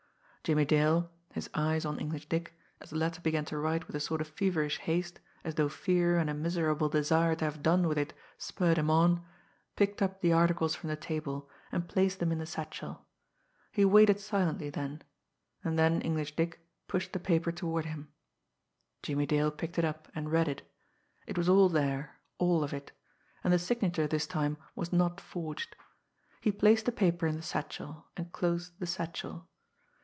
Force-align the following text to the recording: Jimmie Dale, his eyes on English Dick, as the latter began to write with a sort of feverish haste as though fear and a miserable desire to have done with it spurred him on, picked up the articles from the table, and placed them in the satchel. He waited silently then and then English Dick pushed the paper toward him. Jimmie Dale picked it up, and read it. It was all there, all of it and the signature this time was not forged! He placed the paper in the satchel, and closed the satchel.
Jimmie 0.43 0.65
Dale, 0.65 1.11
his 1.33 1.51
eyes 1.53 1.85
on 1.85 1.99
English 1.99 2.27
Dick, 2.27 2.57
as 2.81 2.89
the 2.89 2.95
latter 2.97 3.21
began 3.21 3.45
to 3.45 3.59
write 3.59 3.85
with 3.85 3.95
a 3.95 3.99
sort 3.99 4.21
of 4.21 4.27
feverish 4.27 4.79
haste 4.79 5.19
as 5.43 5.53
though 5.53 5.69
fear 5.69 6.17
and 6.17 6.31
a 6.31 6.33
miserable 6.33 6.89
desire 6.89 7.35
to 7.35 7.45
have 7.45 7.61
done 7.61 7.87
with 7.87 7.97
it 7.99 8.11
spurred 8.39 8.79
him 8.79 8.89
on, 8.89 9.23
picked 9.75 10.01
up 10.01 10.19
the 10.19 10.33
articles 10.33 10.73
from 10.73 10.89
the 10.89 10.95
table, 10.95 11.47
and 11.71 11.87
placed 11.87 12.19
them 12.19 12.31
in 12.31 12.39
the 12.39 12.47
satchel. 12.47 13.05
He 13.71 13.85
waited 13.85 14.19
silently 14.19 14.71
then 14.71 15.03
and 15.63 15.77
then 15.77 16.01
English 16.01 16.35
Dick 16.35 16.59
pushed 16.87 17.13
the 17.13 17.19
paper 17.19 17.51
toward 17.51 17.85
him. 17.85 18.11
Jimmie 19.03 19.27
Dale 19.27 19.51
picked 19.51 19.77
it 19.77 19.85
up, 19.85 20.07
and 20.15 20.31
read 20.31 20.47
it. 20.47 20.63
It 21.27 21.37
was 21.37 21.47
all 21.49 21.69
there, 21.69 22.19
all 22.39 22.63
of 22.63 22.73
it 22.73 22.91
and 23.43 23.53
the 23.53 23.59
signature 23.59 24.07
this 24.07 24.25
time 24.25 24.57
was 24.75 24.91
not 24.91 25.21
forged! 25.21 25.75
He 26.41 26.51
placed 26.51 26.87
the 26.87 26.91
paper 26.91 27.27
in 27.27 27.35
the 27.35 27.43
satchel, 27.43 28.07
and 28.17 28.31
closed 28.33 28.79
the 28.79 28.87
satchel. 28.87 29.47